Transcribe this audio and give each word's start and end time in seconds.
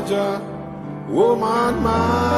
Georgia, 0.00 0.40
woman, 1.10 1.82
mine. 1.82 2.29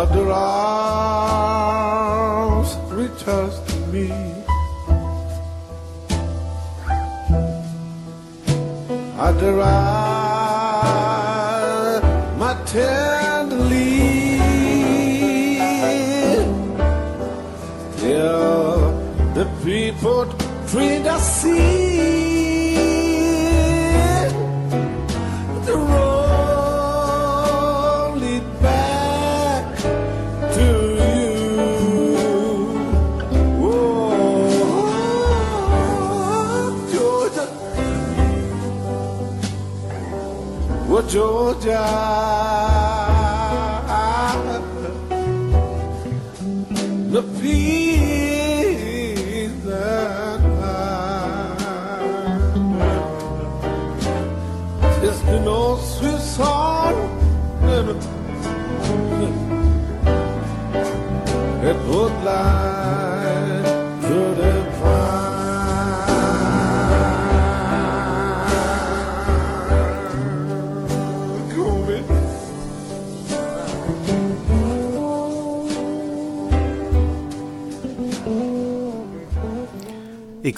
Other 0.00 0.30
arms 0.30 1.90
us 3.26 3.58
to 3.68 3.76
me. 3.92 4.06
I 9.18 9.32
derive 9.40 9.58
my 12.38 12.54
tenderly. 12.66 14.38
Yeah, 18.06 18.78
the 19.34 19.46
people 19.64 20.26
treat 20.68 21.06
us 21.08 21.42
see. 21.42 21.87
The 41.68 41.74
people. 47.42 47.77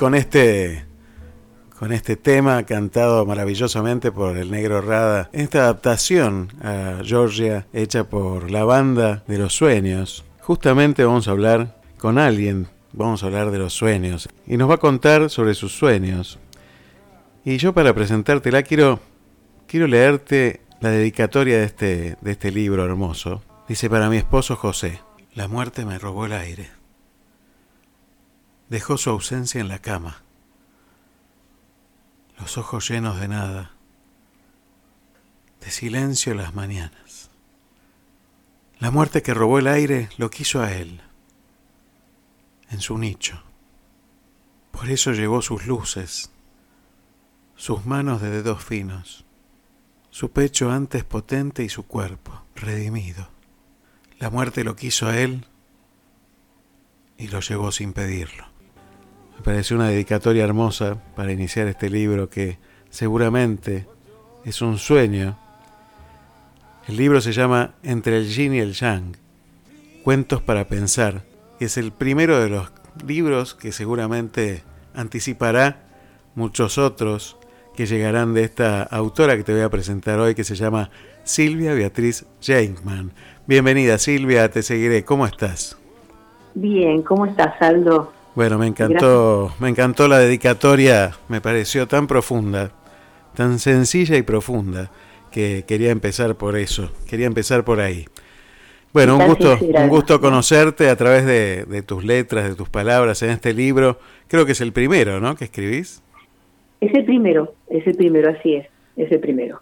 Con 0.00 0.14
este, 0.14 0.86
con 1.78 1.92
este 1.92 2.16
tema 2.16 2.62
cantado 2.62 3.26
maravillosamente 3.26 4.10
por 4.10 4.38
el 4.38 4.50
negro 4.50 4.80
Rada, 4.80 5.28
esta 5.34 5.58
adaptación 5.58 6.48
a 6.62 7.02
Georgia 7.04 7.66
hecha 7.74 8.04
por 8.04 8.50
la 8.50 8.64
banda 8.64 9.22
de 9.26 9.36
los 9.36 9.54
sueños, 9.54 10.24
justamente 10.40 11.04
vamos 11.04 11.28
a 11.28 11.32
hablar 11.32 11.82
con 11.98 12.16
alguien, 12.16 12.68
vamos 12.94 13.22
a 13.22 13.26
hablar 13.26 13.50
de 13.50 13.58
los 13.58 13.74
sueños, 13.74 14.30
y 14.46 14.56
nos 14.56 14.70
va 14.70 14.76
a 14.76 14.78
contar 14.78 15.28
sobre 15.28 15.52
sus 15.52 15.72
sueños. 15.72 16.38
Y 17.44 17.58
yo 17.58 17.74
para 17.74 17.92
presentártela 17.92 18.62
quiero, 18.62 19.00
quiero 19.66 19.86
leerte 19.86 20.62
la 20.80 20.88
dedicatoria 20.88 21.58
de 21.58 21.64
este, 21.64 22.16
de 22.22 22.30
este 22.30 22.50
libro 22.50 22.86
hermoso. 22.86 23.42
Dice 23.68 23.90
para 23.90 24.08
mi 24.08 24.16
esposo 24.16 24.56
José, 24.56 24.98
la 25.34 25.46
muerte 25.46 25.84
me 25.84 25.98
robó 25.98 26.24
el 26.24 26.32
aire 26.32 26.79
dejó 28.70 28.96
su 28.96 29.10
ausencia 29.10 29.60
en 29.60 29.68
la 29.68 29.80
cama, 29.80 30.22
los 32.38 32.56
ojos 32.56 32.88
llenos 32.88 33.20
de 33.20 33.28
nada, 33.28 33.72
de 35.60 35.70
silencio 35.70 36.34
las 36.34 36.54
mañanas. 36.54 37.30
La 38.78 38.90
muerte 38.90 39.22
que 39.22 39.34
robó 39.34 39.58
el 39.58 39.66
aire 39.66 40.08
lo 40.16 40.30
quiso 40.30 40.62
a 40.62 40.72
él, 40.72 41.02
en 42.70 42.80
su 42.80 42.96
nicho. 42.96 43.42
Por 44.70 44.88
eso 44.88 45.12
llevó 45.12 45.42
sus 45.42 45.66
luces, 45.66 46.30
sus 47.56 47.84
manos 47.84 48.22
de 48.22 48.30
dedos 48.30 48.64
finos, 48.64 49.26
su 50.10 50.30
pecho 50.30 50.70
antes 50.70 51.04
potente 51.04 51.64
y 51.64 51.68
su 51.68 51.86
cuerpo 51.86 52.44
redimido. 52.54 53.28
La 54.18 54.30
muerte 54.30 54.62
lo 54.62 54.76
quiso 54.76 55.08
a 55.08 55.18
él 55.18 55.46
y 57.18 57.28
lo 57.28 57.40
llevó 57.40 57.72
sin 57.72 57.92
pedirlo. 57.92 58.59
Me 59.40 59.44
pareció 59.44 59.76
una 59.76 59.88
dedicatoria 59.88 60.44
hermosa 60.44 60.98
para 61.16 61.32
iniciar 61.32 61.66
este 61.66 61.88
libro 61.88 62.28
que 62.28 62.58
seguramente 62.90 63.86
es 64.44 64.60
un 64.60 64.76
sueño. 64.76 65.38
El 66.86 66.98
libro 66.98 67.22
se 67.22 67.32
llama 67.32 67.72
Entre 67.82 68.18
el 68.18 68.28
yin 68.28 68.52
y 68.52 68.58
el 68.58 68.74
yang, 68.74 69.16
Cuentos 70.04 70.42
para 70.42 70.66
pensar, 70.66 71.22
y 71.58 71.64
es 71.64 71.78
el 71.78 71.90
primero 71.90 72.38
de 72.38 72.50
los 72.50 72.70
libros 73.06 73.54
que 73.54 73.72
seguramente 73.72 74.62
anticipará 74.94 75.84
muchos 76.34 76.76
otros 76.76 77.38
que 77.74 77.86
llegarán 77.86 78.34
de 78.34 78.44
esta 78.44 78.82
autora 78.82 79.38
que 79.38 79.42
te 79.42 79.54
voy 79.54 79.62
a 79.62 79.70
presentar 79.70 80.18
hoy, 80.18 80.34
que 80.34 80.44
se 80.44 80.54
llama 80.54 80.90
Silvia 81.24 81.72
Beatriz 81.72 82.26
Jankman. 82.42 83.12
Bienvenida 83.46 83.96
Silvia, 83.96 84.50
te 84.50 84.62
seguiré. 84.62 85.02
¿Cómo 85.02 85.24
estás? 85.24 85.78
Bien, 86.54 87.00
¿cómo 87.00 87.24
estás, 87.24 87.54
Aldo? 87.62 88.19
Bueno, 88.40 88.56
me 88.56 88.68
encantó, 88.68 89.52
me 89.60 89.68
encantó 89.68 90.08
la 90.08 90.18
dedicatoria, 90.18 91.10
me 91.28 91.42
pareció 91.42 91.86
tan 91.86 92.06
profunda, 92.06 92.72
tan 93.36 93.58
sencilla 93.58 94.16
y 94.16 94.22
profunda, 94.22 94.90
que 95.30 95.64
quería 95.68 95.90
empezar 95.90 96.36
por 96.36 96.56
eso, 96.56 96.90
quería 97.06 97.26
empezar 97.26 97.66
por 97.66 97.80
ahí. 97.80 98.06
Bueno, 98.94 99.18
un 99.18 99.26
gusto, 99.26 99.58
un 99.60 99.88
gusto 99.90 100.22
conocerte 100.22 100.88
a 100.88 100.96
través 100.96 101.26
de, 101.26 101.66
de, 101.66 101.82
tus 101.82 102.02
letras, 102.02 102.48
de 102.48 102.54
tus 102.54 102.70
palabras 102.70 103.22
en 103.22 103.28
este 103.28 103.52
libro. 103.52 103.98
Creo 104.26 104.46
que 104.46 104.52
es 104.52 104.62
el 104.62 104.72
primero, 104.72 105.20
¿no? 105.20 105.36
Que 105.36 105.44
escribís. 105.44 106.02
Es 106.80 106.94
el 106.94 107.04
primero, 107.04 107.52
es 107.68 107.86
el 107.86 107.94
primero, 107.94 108.30
así 108.30 108.54
es, 108.54 108.66
es 108.96 109.12
el 109.12 109.20
primero. 109.20 109.60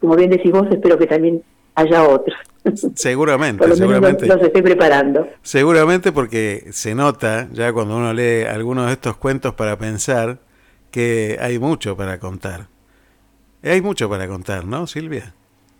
Como 0.00 0.14
bien 0.14 0.30
decís 0.30 0.52
vos, 0.52 0.68
espero 0.70 0.98
que 0.98 1.08
también 1.08 1.42
haya 1.74 2.08
otros. 2.08 2.36
Seguramente, 2.94 3.58
Por 3.58 3.68
lo 3.68 3.76
seguramente. 3.76 4.22
Menos 4.22 4.38
los 4.38 4.46
estoy 4.46 4.62
preparando. 4.62 5.28
Seguramente 5.42 6.12
porque 6.12 6.64
se 6.70 6.94
nota, 6.94 7.48
ya 7.52 7.72
cuando 7.72 7.96
uno 7.96 8.14
lee 8.14 8.44
algunos 8.44 8.86
de 8.86 8.92
estos 8.92 9.16
cuentos 9.16 9.54
para 9.54 9.76
pensar, 9.76 10.38
que 10.90 11.36
hay 11.40 11.58
mucho 11.58 11.96
para 11.96 12.18
contar. 12.18 12.68
Hay 13.62 13.82
mucho 13.82 14.08
para 14.08 14.28
contar, 14.28 14.64
¿no, 14.64 14.86
Silvia? 14.86 15.34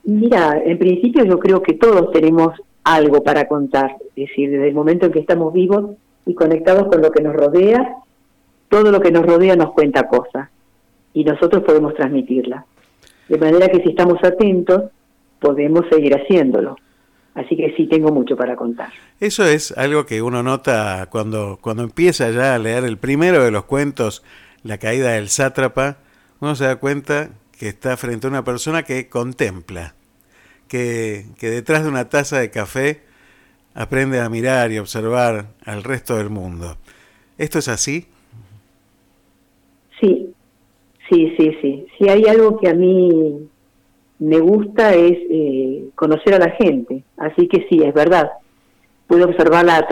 Mira, 0.04 0.60
en 0.62 0.78
principio 0.78 1.24
yo 1.24 1.38
creo 1.38 1.62
que 1.62 1.74
todos 1.74 2.10
tenemos 2.12 2.52
algo 2.82 3.22
para 3.22 3.48
contar. 3.48 3.96
Es 4.14 4.28
decir, 4.28 4.50
desde 4.50 4.68
el 4.68 4.74
momento 4.74 5.06
en 5.06 5.12
que 5.12 5.20
estamos 5.20 5.52
vivos 5.52 5.92
y 6.26 6.34
conectados 6.34 6.88
con 6.88 7.00
lo 7.00 7.10
que 7.10 7.22
nos 7.22 7.34
rodea, 7.34 7.96
todo 8.68 8.90
lo 8.90 9.00
que 9.00 9.10
nos 9.10 9.24
rodea 9.24 9.56
nos 9.56 9.72
cuenta 9.72 10.08
cosas 10.08 10.50
y 11.14 11.24
nosotros 11.24 11.62
podemos 11.62 11.94
transmitirla. 11.94 12.66
De 13.28 13.38
manera 13.38 13.68
que 13.68 13.82
si 13.82 13.90
estamos 13.90 14.22
atentos, 14.22 14.90
podemos 15.44 15.84
seguir 15.90 16.14
haciéndolo. 16.14 16.76
Así 17.34 17.56
que 17.56 17.74
sí, 17.76 17.86
tengo 17.86 18.10
mucho 18.10 18.36
para 18.36 18.56
contar. 18.56 18.88
Eso 19.20 19.44
es 19.44 19.76
algo 19.76 20.06
que 20.06 20.22
uno 20.22 20.42
nota 20.42 21.08
cuando, 21.10 21.58
cuando 21.60 21.82
empieza 21.82 22.30
ya 22.30 22.54
a 22.54 22.58
leer 22.58 22.84
el 22.84 22.96
primero 22.96 23.44
de 23.44 23.50
los 23.50 23.64
cuentos, 23.64 24.22
La 24.62 24.78
caída 24.78 25.10
del 25.12 25.28
sátrapa, 25.28 25.98
uno 26.40 26.54
se 26.54 26.64
da 26.64 26.76
cuenta 26.76 27.28
que 27.58 27.68
está 27.68 27.98
frente 27.98 28.26
a 28.26 28.30
una 28.30 28.44
persona 28.44 28.84
que 28.84 29.10
contempla, 29.10 29.94
que, 30.68 31.26
que 31.38 31.50
detrás 31.50 31.82
de 31.82 31.90
una 31.90 32.08
taza 32.08 32.38
de 32.38 32.50
café 32.50 33.02
aprende 33.74 34.20
a 34.20 34.30
mirar 34.30 34.72
y 34.72 34.78
observar 34.78 35.48
al 35.66 35.82
resto 35.82 36.16
del 36.16 36.30
mundo. 36.30 36.78
¿Esto 37.36 37.58
es 37.58 37.68
así? 37.68 38.06
Sí, 40.00 40.32
sí, 41.10 41.34
sí, 41.36 41.58
sí. 41.60 41.86
Si 41.98 42.08
hay 42.08 42.24
algo 42.24 42.58
que 42.58 42.68
a 42.68 42.74
mí 42.74 43.50
me 44.18 44.38
gusta 44.38 44.94
es 44.94 45.18
eh, 45.30 45.88
conocer 45.94 46.34
a 46.34 46.38
la 46.38 46.50
gente. 46.50 47.04
Así 47.16 47.48
que 47.48 47.66
sí, 47.68 47.82
es 47.82 47.94
verdad. 47.94 48.30
Puedo 49.06 49.26
observarla 49.26 49.86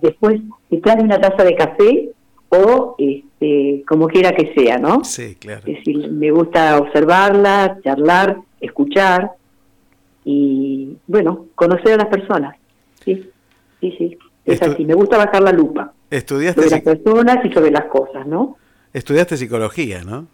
después 0.00 0.40
detrás 0.70 0.96
de 0.96 1.04
una 1.04 1.20
taza 1.20 1.44
de 1.44 1.54
café 1.54 2.10
o 2.48 2.94
este, 2.98 3.84
como 3.86 4.08
quiera 4.08 4.32
que 4.32 4.54
sea, 4.54 4.78
¿no? 4.78 5.04
Sí, 5.04 5.34
claro. 5.34 5.62
Es 5.66 5.78
decir, 5.78 6.10
me 6.10 6.30
gusta 6.30 6.78
observarla, 6.78 7.78
charlar, 7.84 8.38
escuchar 8.60 9.32
y, 10.24 10.96
bueno, 11.06 11.46
conocer 11.54 11.94
a 11.94 12.04
las 12.04 12.06
personas. 12.06 12.56
Sí, 13.04 13.30
sí, 13.80 13.94
sí. 13.98 14.18
Es 14.44 14.62
así. 14.62 14.84
Me 14.86 14.94
gusta 14.94 15.18
bajar 15.18 15.42
la 15.42 15.52
lupa. 15.52 15.92
Estudiaste 16.10 16.62
sobre 16.62 16.70
las 16.70 16.96
personas 16.96 17.44
y 17.44 17.52
sobre 17.52 17.70
las 17.70 17.84
cosas, 17.84 18.26
¿no? 18.26 18.56
Estudiaste 18.94 19.36
psicología, 19.36 20.02
¿no? 20.02 20.26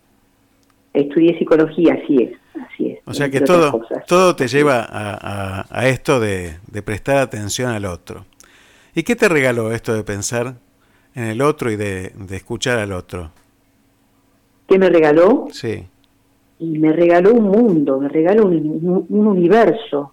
Estudié 0.93 1.37
psicología, 1.37 1.95
así 1.95 2.17
es, 2.23 2.39
así 2.55 2.91
es. 2.91 2.99
O 3.05 3.15
sea 3.15 3.31
que 3.31 3.41
todo, 3.41 3.83
todo 4.07 4.37
te 4.37 4.49
lleva 4.49 4.87
a, 4.89 5.89
esto 5.89 6.21
de, 6.21 6.57
prestar 6.85 7.19
atención 7.19 7.71
al 7.71 7.85
otro. 7.85 8.25
¿Y 8.95 9.03
qué 9.03 9.17
te 9.17 9.29
regaló 9.29 9.73
esto 9.73 9.95
de 9.95 10.05
pensar 10.05 10.55
en 11.15 11.25
el 11.25 11.43
otro 11.43 11.71
y 11.71 11.77
de, 11.77 12.13
escuchar 12.31 12.79
al 12.79 12.93
otro? 12.93 13.31
¿Qué 14.69 14.79
me 14.79 14.89
regaló? 14.89 15.49
Sí. 15.51 15.85
Y 16.59 16.79
me 16.79 16.93
regaló 16.93 17.35
un 17.35 17.45
mundo, 17.45 18.01
me 18.01 18.09
regaló 18.09 18.47
un, 18.47 19.07
universo. 19.09 20.13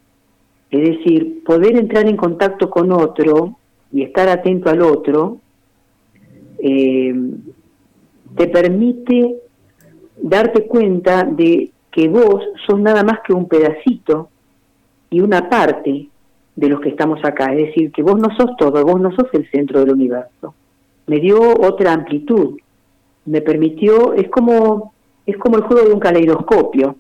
Es 0.69 0.97
decir, 0.97 1.43
poder 1.43 1.75
entrar 1.75 2.07
en 2.07 2.17
contacto 2.17 2.69
con 2.69 2.91
otro 2.91 3.57
y 3.91 4.03
estar 4.03 4.29
atento 4.29 4.69
al 4.69 4.81
otro 4.81 5.39
eh, 6.59 7.13
te 8.35 8.47
permite 8.47 9.35
darte 10.21 10.65
cuenta 10.67 11.23
de 11.23 11.71
que 11.91 12.07
vos 12.07 12.43
sos 12.65 12.79
nada 12.79 13.03
más 13.03 13.19
que 13.25 13.33
un 13.33 13.47
pedacito 13.47 14.29
y 15.09 15.19
una 15.19 15.49
parte 15.49 16.07
de 16.55 16.69
los 16.69 16.79
que 16.79 16.89
estamos 16.89 17.23
acá, 17.23 17.53
es 17.53 17.67
decir, 17.67 17.91
que 17.91 18.03
vos 18.03 18.19
no 18.19 18.35
sos 18.35 18.55
todo, 18.57 18.83
vos 18.85 18.99
no 18.99 19.11
sos 19.11 19.27
el 19.33 19.49
centro 19.51 19.79
del 19.81 19.93
universo. 19.93 20.53
Me 21.07 21.19
dio 21.19 21.39
otra 21.39 21.93
amplitud, 21.93 22.57
me 23.25 23.41
permitió, 23.41 24.13
es 24.13 24.29
como, 24.29 24.93
es 25.25 25.37
como 25.37 25.57
el 25.57 25.63
juego 25.63 25.87
de 25.87 25.93
un 25.93 25.99
caleidoscopio, 25.99 26.95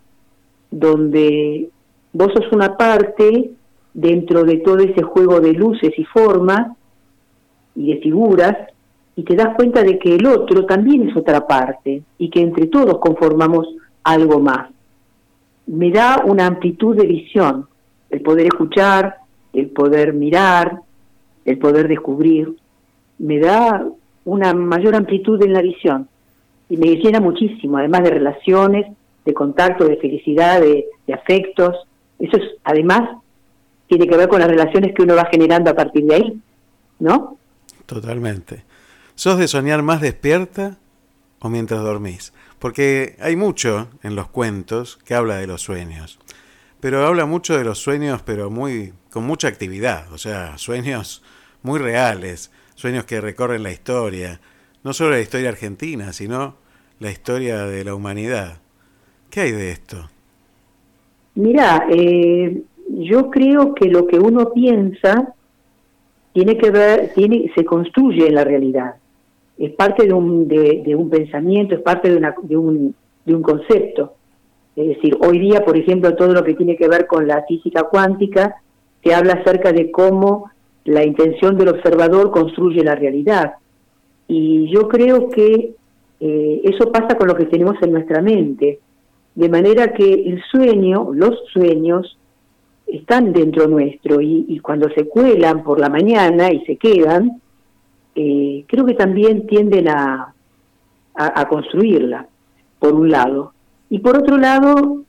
donde 0.69 1.69
vos 2.13 2.31
sos 2.33 2.51
una 2.51 2.75
parte 2.77 3.51
dentro 3.93 4.43
de 4.43 4.57
todo 4.57 4.79
ese 4.79 5.03
juego 5.03 5.39
de 5.39 5.53
luces 5.53 5.91
y 5.97 6.03
formas 6.05 6.75
y 7.75 7.93
de 7.93 8.01
figuras 8.01 8.57
y 9.15 9.23
te 9.23 9.35
das 9.35 9.55
cuenta 9.55 9.83
de 9.83 9.99
que 9.99 10.15
el 10.15 10.25
otro 10.25 10.65
también 10.65 11.09
es 11.09 11.15
otra 11.15 11.45
parte 11.45 12.01
y 12.17 12.29
que 12.29 12.41
entre 12.41 12.67
todos 12.67 12.99
conformamos 12.99 13.67
algo 14.03 14.39
más. 14.39 14.70
Me 15.67 15.91
da 15.91 16.23
una 16.25 16.47
amplitud 16.47 16.95
de 16.95 17.05
visión, 17.05 17.67
el 18.09 18.21
poder 18.21 18.47
escuchar, 18.47 19.17
el 19.53 19.67
poder 19.67 20.13
mirar, 20.13 20.81
el 21.45 21.57
poder 21.57 21.87
descubrir, 21.87 22.55
me 23.17 23.39
da 23.39 23.85
una 24.25 24.53
mayor 24.53 24.95
amplitud 24.95 25.41
en 25.43 25.53
la 25.53 25.61
visión 25.61 26.07
y 26.69 26.77
me 26.77 26.87
llena 26.95 27.19
muchísimo, 27.19 27.77
además 27.77 28.03
de 28.03 28.11
relaciones, 28.11 28.87
de 29.25 29.33
contacto, 29.33 29.85
de 29.85 29.97
felicidad, 29.97 30.61
de, 30.61 30.85
afectos. 31.13 31.75
Eso 32.17 32.37
es, 32.37 32.43
además, 32.63 33.17
tiene 33.87 34.07
que 34.07 34.15
ver 34.15 34.29
con 34.29 34.39
las 34.39 34.49
relaciones 34.49 34.93
que 34.95 35.03
uno 35.03 35.15
va 35.15 35.27
generando 35.29 35.69
a 35.69 35.75
partir 35.75 36.05
de 36.05 36.15
ahí, 36.15 36.41
¿no? 36.99 37.37
Totalmente. 37.85 38.63
¿Sos 39.15 39.37
de 39.37 39.47
soñar 39.49 39.83
más 39.83 39.99
despierta 39.99 40.77
o 41.41 41.49
mientras 41.49 41.83
dormís? 41.83 42.33
Porque 42.59 43.15
hay 43.19 43.35
mucho 43.35 43.89
en 44.03 44.15
los 44.15 44.27
cuentos 44.27 44.99
que 45.05 45.15
habla 45.15 45.37
de 45.37 45.47
los 45.47 45.61
sueños. 45.61 46.19
Pero 46.79 47.05
habla 47.05 47.25
mucho 47.25 47.57
de 47.57 47.63
los 47.63 47.79
sueños, 47.79 48.21
pero 48.23 48.49
muy 48.49 48.93
con 49.11 49.25
mucha 49.25 49.47
actividad, 49.47 50.11
o 50.13 50.17
sea, 50.17 50.57
sueños 50.57 51.21
muy 51.63 51.79
reales, 51.79 52.51
sueños 52.75 53.03
que 53.05 53.21
recorren 53.21 53.63
la 53.63 53.71
historia, 53.71 54.39
no 54.83 54.93
solo 54.93 55.11
la 55.11 55.19
historia 55.19 55.49
argentina, 55.49 56.13
sino 56.13 56.55
la 56.99 57.11
historia 57.11 57.65
de 57.65 57.83
la 57.83 57.93
humanidad. 57.93 58.61
¿Qué 59.29 59.41
hay 59.41 59.51
de 59.51 59.71
esto? 59.71 60.09
Mira, 61.35 61.87
eh, 61.89 62.63
yo 62.87 63.29
creo 63.29 63.73
que 63.75 63.85
lo 63.85 64.07
que 64.07 64.17
uno 64.17 64.51
piensa 64.53 65.33
tiene 66.33 66.57
que 66.57 66.71
ver, 66.71 67.11
tiene, 67.13 67.51
se 67.55 67.65
construye 67.65 68.27
en 68.27 68.35
la 68.35 68.43
realidad 68.43 68.95
es 69.61 69.73
parte 69.73 70.07
de 70.07 70.13
un, 70.13 70.47
de, 70.47 70.95
un 70.95 71.09
pensamiento, 71.11 71.75
es 71.75 71.81
parte 71.81 72.09
de, 72.09 72.17
una, 72.17 72.33
de, 72.41 72.57
un, 72.57 72.95
de 73.23 73.35
un 73.35 73.43
concepto. 73.43 74.15
Es 74.75 74.87
decir, 74.87 75.15
hoy 75.21 75.37
día, 75.37 75.63
por 75.63 75.77
ejemplo, 75.77 76.15
todo 76.15 76.33
lo 76.33 76.43
que 76.43 76.55
tiene 76.55 76.75
que 76.75 76.87
ver 76.87 77.05
con 77.05 77.27
la 77.27 77.43
física 77.43 77.83
cuántica, 77.83 78.55
se 79.03 79.13
habla 79.13 79.33
acerca 79.33 79.71
de 79.71 79.91
cómo 79.91 80.49
la 80.85 81.05
intención 81.05 81.57
del 81.57 81.67
observador 81.67 82.31
construye 82.31 82.83
la 82.83 82.95
realidad. 82.95 83.53
Y 84.27 84.67
yo 84.73 84.87
creo 84.87 85.29
que 85.29 85.75
eh, 86.19 86.61
eso 86.63 86.91
pasa 86.91 87.15
con 87.15 87.27
lo 87.27 87.35
que 87.35 87.45
tenemos 87.45 87.75
en 87.83 87.91
nuestra 87.91 88.19
mente. 88.19 88.79
De 89.35 89.47
manera 89.47 89.93
que 89.93 90.11
el 90.11 90.41
sueño, 90.49 91.11
los 91.13 91.37
sueños, 91.53 92.17
están 92.87 93.31
dentro 93.31 93.67
nuestro 93.67 94.19
y 94.19 94.59
cuando 94.59 94.89
se 94.89 95.07
cuelan 95.07 95.63
por 95.63 95.79
la 95.79 95.87
mañana 95.87 96.51
y 96.51 96.65
se 96.65 96.75
quedan, 96.75 97.41
eh, 98.15 98.65
creo 98.67 98.85
que 98.85 98.93
también 98.93 99.47
tienden 99.47 99.87
a, 99.87 100.33
a, 101.15 101.47
construirla, 101.47 102.27
por 102.79 102.93
un 102.93 103.09
lado. 103.09 103.53
Y 103.89 103.99
por 103.99 104.17
otro 104.17 104.37
lado, 104.37 105.03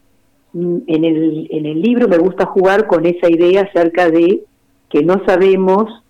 mm, 0.52 0.78
en 0.86 1.04
el, 1.04 1.48
en 1.50 1.66
el 1.66 1.82
libro 1.82 2.08
me 2.08 2.18
gusta 2.18 2.46
jugar 2.46 2.86
con 2.86 3.06
esa 3.06 3.30
idea 3.30 3.62
acerca 3.62 4.10
de 4.10 4.44
que 4.88 5.02
no 5.02 5.24
sabemos 5.24 6.02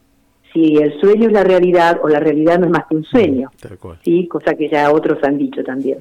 si 0.52 0.76
el 0.76 0.98
sueño 1.00 1.28
es 1.28 1.32
la 1.32 1.44
realidad 1.44 2.00
o 2.02 2.08
la 2.08 2.20
realidad 2.20 2.58
no 2.58 2.66
es 2.66 2.72
más 2.72 2.84
que 2.88 2.96
un 2.96 3.04
sueño. 3.04 3.50
Tal 3.60 3.78
cual. 3.78 3.98
¿sí? 4.04 4.26
Cosa 4.28 4.54
que 4.54 4.68
ya 4.68 4.90
otros 4.92 5.22
han 5.22 5.38
dicho 5.38 5.62
también. 5.64 5.98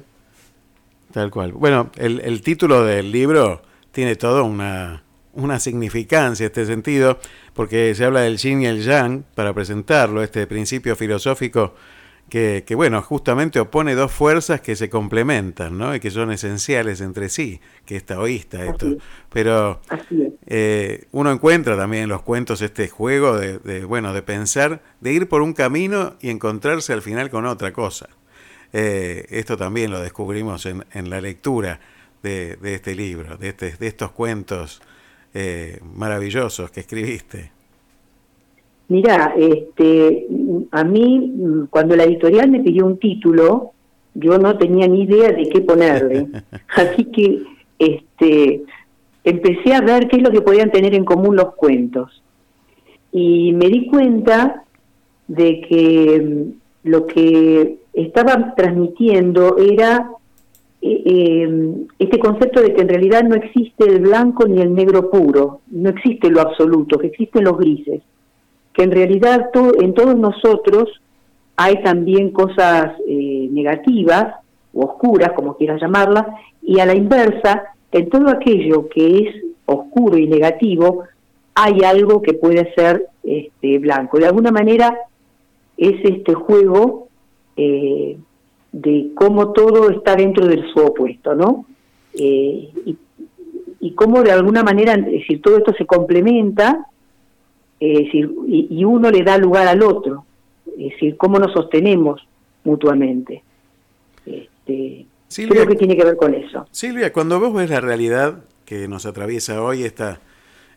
Tal 1.12 1.30
cual. 1.30 1.52
Bueno, 1.52 1.90
el, 1.96 2.20
el 2.20 2.42
título 2.42 2.84
del 2.84 3.12
libro 3.12 3.62
tiene 3.92 4.16
toda 4.16 4.42
una, 4.42 5.02
una 5.34 5.60
significancia 5.60 6.46
este 6.46 6.66
sentido, 6.66 7.18
porque 7.54 7.94
se 7.94 8.04
habla 8.04 8.20
del 8.20 8.38
yin 8.38 8.62
y 8.62 8.66
el 8.66 8.82
yang 8.82 9.24
para 9.34 9.52
presentarlo, 9.52 10.22
este 10.22 10.46
principio 10.46 10.96
filosófico 10.96 11.74
que, 12.28 12.64
que, 12.66 12.74
bueno, 12.74 13.02
justamente 13.02 13.60
opone 13.60 13.94
dos 13.94 14.10
fuerzas 14.10 14.62
que 14.62 14.74
se 14.74 14.88
complementan, 14.88 15.76
¿no? 15.76 15.94
Y 15.94 16.00
que 16.00 16.10
son 16.10 16.32
esenciales 16.32 17.02
entre 17.02 17.28
sí, 17.28 17.60
que 17.84 17.96
es 17.96 18.06
taoísta 18.06 18.64
esto. 18.64 18.96
Pero 19.30 19.82
eh, 20.46 21.04
uno 21.10 21.30
encuentra 21.30 21.76
también 21.76 22.04
en 22.04 22.08
los 22.08 22.22
cuentos 22.22 22.62
este 22.62 22.88
juego 22.88 23.36
de, 23.36 23.84
bueno, 23.84 24.14
de 24.14 24.22
pensar, 24.22 24.82
de 25.00 25.12
ir 25.12 25.28
por 25.28 25.42
un 25.42 25.52
camino 25.52 26.14
y 26.22 26.30
encontrarse 26.30 26.94
al 26.94 27.02
final 27.02 27.28
con 27.28 27.44
otra 27.44 27.74
cosa. 27.74 28.08
Eh, 28.72 29.26
esto 29.28 29.58
también 29.58 29.90
lo 29.90 30.00
descubrimos 30.00 30.64
en, 30.64 30.86
en 30.92 31.10
la 31.10 31.20
lectura 31.20 31.80
de, 32.22 32.56
de, 32.56 32.74
este 32.74 32.94
libro, 32.94 33.36
de, 33.36 33.50
este, 33.50 33.72
de 33.72 33.86
estos 33.86 34.12
cuentos 34.12 34.80
eh, 35.34 35.78
maravillosos 35.94 36.70
que 36.70 36.80
escribiste. 36.80 37.50
Mira, 38.88 39.34
este, 39.36 40.26
a 40.70 40.84
mí 40.84 41.66
cuando 41.70 41.96
la 41.96 42.04
editorial 42.04 42.50
me 42.50 42.60
pidió 42.60 42.84
un 42.84 42.98
título, 42.98 43.72
yo 44.14 44.38
no 44.38 44.58
tenía 44.58 44.86
ni 44.86 45.02
idea 45.02 45.32
de 45.32 45.48
qué 45.48 45.60
ponerle. 45.62 46.28
Así 46.76 47.06
que 47.06 47.42
este, 47.78 48.62
empecé 49.24 49.74
a 49.74 49.80
ver 49.80 50.08
qué 50.08 50.16
es 50.16 50.22
lo 50.22 50.30
que 50.30 50.42
podían 50.42 50.70
tener 50.70 50.94
en 50.94 51.04
común 51.04 51.36
los 51.36 51.54
cuentos. 51.54 52.22
Y 53.12 53.52
me 53.52 53.68
di 53.68 53.86
cuenta 53.86 54.64
de 55.28 55.60
que 55.62 56.20
mm, 56.20 56.88
lo 56.90 57.06
que 57.06 57.78
estaba 57.92 58.54
transmitiendo 58.54 59.56
era 59.58 60.10
este 60.82 62.18
concepto 62.18 62.60
de 62.60 62.74
que 62.74 62.82
en 62.82 62.88
realidad 62.88 63.22
no 63.22 63.36
existe 63.36 63.84
el 63.84 64.00
blanco 64.00 64.46
ni 64.46 64.60
el 64.60 64.74
negro 64.74 65.10
puro, 65.10 65.60
no 65.70 65.90
existe 65.90 66.28
lo 66.28 66.40
absoluto, 66.40 66.98
que 66.98 67.06
existen 67.06 67.44
los 67.44 67.56
grises, 67.56 68.02
que 68.72 68.82
en 68.82 68.90
realidad 68.90 69.50
en 69.80 69.94
todos 69.94 70.16
nosotros 70.16 70.88
hay 71.56 71.82
también 71.82 72.30
cosas 72.30 72.94
eh, 73.06 73.48
negativas 73.52 74.34
o 74.74 74.86
oscuras, 74.86 75.32
como 75.32 75.56
quieras 75.56 75.80
llamarlas, 75.80 76.26
y 76.62 76.80
a 76.80 76.86
la 76.86 76.94
inversa, 76.94 77.74
en 77.92 78.08
todo 78.08 78.28
aquello 78.30 78.88
que 78.88 79.18
es 79.18 79.44
oscuro 79.66 80.18
y 80.18 80.26
negativo, 80.26 81.04
hay 81.54 81.82
algo 81.84 82.22
que 82.22 82.34
puede 82.34 82.72
ser 82.74 83.06
este, 83.22 83.78
blanco. 83.78 84.18
De 84.18 84.26
alguna 84.26 84.50
manera 84.50 84.98
es 85.76 86.02
este 86.04 86.34
juego 86.34 87.08
eh, 87.56 88.16
de 88.72 89.10
cómo 89.14 89.52
todo 89.52 89.90
está 89.90 90.16
dentro 90.16 90.46
del 90.46 90.64
su 90.72 90.80
opuesto, 90.80 91.34
¿no? 91.34 91.66
Eh, 92.14 92.70
y, 92.86 92.96
y 93.80 93.92
cómo 93.92 94.22
de 94.22 94.32
alguna 94.32 94.62
manera, 94.62 94.94
es 94.94 95.06
decir, 95.06 95.40
todo 95.42 95.58
esto 95.58 95.72
se 95.74 95.86
complementa 95.86 96.88
es 97.82 97.98
decir, 97.98 98.30
y, 98.46 98.84
uno 98.84 99.10
le 99.10 99.24
da 99.24 99.36
lugar 99.38 99.66
al 99.66 99.82
otro, 99.82 100.24
es 100.78 100.92
decir, 100.92 101.16
cómo 101.16 101.40
nos 101.40 101.52
sostenemos 101.52 102.24
mutuamente. 102.62 103.42
Este, 104.24 105.04
creo 105.48 105.66
que 105.66 105.74
tiene 105.74 105.96
que 105.96 106.04
ver 106.04 106.16
con 106.16 106.32
eso. 106.32 106.64
Silvia, 106.70 107.12
cuando 107.12 107.40
vos 107.40 107.52
ves 107.52 107.70
la 107.70 107.80
realidad 107.80 108.44
que 108.66 108.86
nos 108.86 109.04
atraviesa 109.04 109.60
hoy, 109.64 109.82
esta 109.82 110.20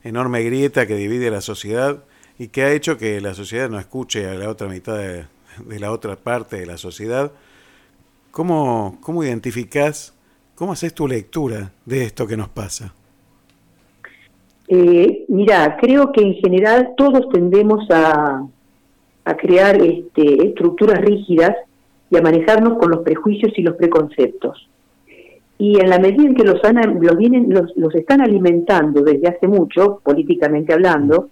enorme 0.03 0.41
grieta 0.41 0.87
que 0.87 0.95
divide 0.95 1.29
la 1.29 1.41
sociedad 1.41 2.03
y 2.39 2.47
que 2.47 2.63
ha 2.63 2.71
hecho 2.71 2.97
que 2.97 3.21
la 3.21 3.35
sociedad 3.35 3.69
no 3.69 3.77
escuche 3.77 4.27
a 4.27 4.33
la 4.33 4.49
otra 4.49 4.67
mitad 4.67 4.97
de, 4.97 5.27
la 5.79 5.91
otra 5.91 6.15
parte 6.15 6.57
de 6.57 6.65
la 6.65 6.79
sociedad, 6.79 7.31
¿cómo, 8.35 8.97
cómo 8.99 9.23
identificás, 9.23 10.13
cómo 10.55 10.73
haces 10.73 10.93
tu 10.93 11.07
lectura 11.07 11.71
de 11.85 12.03
esto 12.03 12.27
que 12.27 12.35
nos 12.35 12.49
pasa? 12.49 12.93
Eh, 14.67 15.23
mira, 15.29 15.77
creo 15.79 16.11
que 16.11 16.21
en 16.21 16.33
general 16.33 16.95
todos 16.97 17.29
tendemos 17.29 17.89
a, 17.89 18.45
a 19.23 19.37
crear 19.37 19.81
este, 19.81 20.47
estructuras 20.47 20.99
rígidas 20.99 21.55
y 22.09 22.17
a 22.17 22.21
manejarnos 22.21 22.77
con 22.77 22.91
los 22.91 23.03
prejuicios 23.03 23.53
y 23.55 23.61
los 23.61 23.77
preconceptos. 23.77 24.67
Y 25.57 25.79
en 25.79 25.89
la 25.89 25.97
medida 25.97 26.23
en 26.23 26.35
que 26.35 26.43
los, 26.43 26.59
los, 27.01 27.17
vienen, 27.17 27.53
los, 27.53 27.71
los 27.77 27.95
están 27.95 28.19
alimentando 28.19 29.01
desde 29.01 29.29
hace 29.29 29.47
mucho, 29.47 30.01
políticamente 30.03 30.73
hablando, 30.73 31.29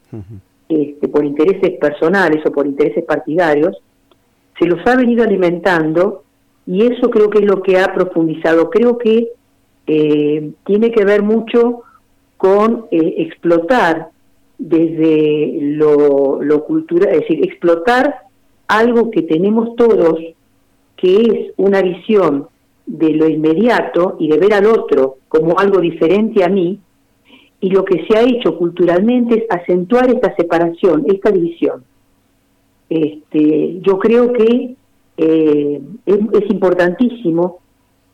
este, 0.70 1.10
por 1.10 1.26
intereses 1.26 1.78
personales 1.82 2.46
o 2.46 2.52
por 2.54 2.66
intereses 2.66 3.04
partidarios, 3.04 3.76
se 4.58 4.66
los 4.68 4.80
ha 4.88 4.96
venido 4.96 5.26
alimentando 5.26 6.24
y 6.66 6.84
eso 6.86 7.10
creo 7.10 7.30
que 7.30 7.40
es 7.40 7.46
lo 7.46 7.62
que 7.62 7.80
ha 7.80 7.94
profundizado. 7.94 8.70
Creo 8.70 8.98
que 8.98 9.30
eh, 9.88 10.52
tiene 10.66 10.92
que 10.92 11.04
ver 11.04 11.24
mucho 11.24 11.82
con 12.38 12.86
eh, 12.92 13.16
explotar 13.18 14.10
desde 14.58 15.58
lo, 15.62 16.42
lo 16.42 16.64
cultural, 16.64 17.10
es 17.14 17.22
decir, 17.22 17.44
explotar 17.44 18.22
algo 18.68 19.12
que 19.12 19.24
tenemos 19.24 19.76
todos, 19.76 20.20
que 20.96 21.16
es 21.16 21.54
una 21.58 21.82
visión 21.82 22.48
de 22.86 23.10
lo 23.12 23.28
inmediato 23.28 24.16
y 24.20 24.30
de 24.30 24.38
ver 24.38 24.54
al 24.54 24.66
otro 24.66 25.18
como 25.28 25.58
algo 25.60 25.80
diferente 25.80 26.44
a 26.44 26.50
mí, 26.50 26.80
y 27.60 27.70
lo 27.70 27.86
que 27.86 28.06
se 28.06 28.18
ha 28.18 28.22
hecho 28.22 28.58
culturalmente 28.58 29.36
es 29.36 29.46
acentuar 29.50 30.10
esta 30.10 30.36
separación, 30.36 31.06
esta 31.08 31.32
división. 31.32 31.84
Este, 32.90 33.80
yo 33.82 34.00
creo 34.00 34.34
que 34.34 34.76
eh, 35.18 35.82
es 36.06 36.50
importantísimo 36.50 37.60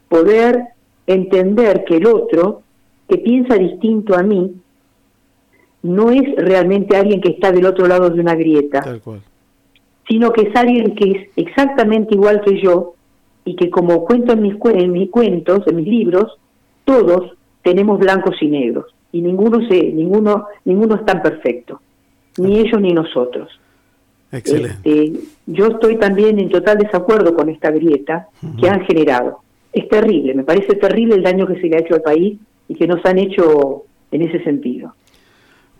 poder 0.08 0.60
entender 1.08 1.86
que 1.86 1.98
el 1.98 2.08
otro 2.08 2.62
que 3.08 3.18
piensa 3.18 3.56
distinto 3.56 4.15
a 4.15 4.24
mí 4.24 4.56
no 5.82 6.12
es 6.12 6.36
realmente 6.38 6.98
alguien 6.98 7.22
que 7.22 7.32
está 7.32 7.51
del 7.51 7.65
otro 7.65 7.88
lado 7.88 8.10
de 8.10 8.20
una 8.20 8.36
grieta, 8.36 9.00
sino 10.08 10.32
que 10.32 10.50
es 10.50 10.56
alguien 10.56 10.96
que 10.96 11.12
es 11.12 11.29
exactamente 11.36 12.15
igual 12.15 12.41
que 12.41 12.62
yo 12.62 12.94
y 13.46 13.56
que 13.56 13.70
como 13.70 14.03
cuento 14.06 14.34
en 14.34 14.41
mis, 14.41 14.56
en 14.65 14.91
mis 14.91 15.10
cuentos, 15.10 15.65
en 15.68 15.77
mis 15.77 15.88
libros, 15.88 16.38
todos 16.86 17.34
tenemos 17.63 18.00
blancos 18.00 18.36
y 18.41 18.48
negros 18.48 18.86
y 19.12 19.22
ninguno 19.22 19.68
se, 19.68 19.91
ninguno, 19.91 20.48
ninguno 20.65 20.96
es 20.96 21.06
tan 21.06 21.22
perfecto, 21.22 21.82
ni 22.38 22.60
ellos 22.60 22.79
ni 22.79 22.94
nosotros. 22.94 23.50
Excelente. 24.32 24.78
Este, 24.84 25.20
yo 25.48 25.68
estoy 25.68 25.98
también 25.98 26.40
en 26.40 26.50
total 26.50 26.78
desacuerdo 26.78 27.36
con 27.36 27.50
esta 27.50 27.72
grieta 27.72 28.28
que 28.60 28.70
han 28.70 28.82
generado. 28.86 29.40
Es 29.74 29.88
terrible, 29.90 30.34
me 30.34 30.44
parece 30.44 30.76
terrible 30.76 31.16
el 31.16 31.24
daño 31.24 31.48
que 31.48 31.60
se 31.60 31.68
le 31.68 31.78
ha 31.78 31.80
hecho 31.80 31.96
al 31.96 32.02
país 32.02 32.40
y 32.68 32.76
que 32.76 32.88
nos 32.88 33.04
han 33.06 33.18
hecho 33.18 33.84
en 34.12 34.22
ese 34.24 34.44
sentido. 34.44 34.94